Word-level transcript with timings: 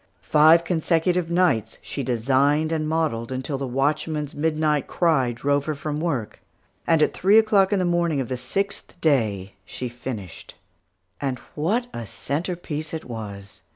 Five 0.23 0.63
consecutive 0.63 1.29
nights, 1.29 1.77
she 1.83 2.01
designed 2.01 2.71
and 2.71 2.89
modelled 2.89 3.31
until 3.31 3.59
the 3.59 3.67
watchman's 3.67 4.33
midnight 4.33 4.87
cry 4.87 5.31
drove 5.31 5.65
her 5.65 5.75
from 5.75 5.99
work, 5.99 6.41
and 6.87 7.03
at 7.03 7.13
three 7.13 7.37
o'clock 7.37 7.71
in 7.71 7.77
the 7.77 7.85
morning 7.85 8.19
of 8.19 8.27
the 8.27 8.35
sixth 8.35 8.99
day, 8.99 9.53
she 9.63 9.89
finished. 9.89 10.55
And 11.21 11.37
what 11.53 11.85
a 11.93 12.07
centrepiece 12.07 12.95
it 12.95 13.05
was! 13.05 13.61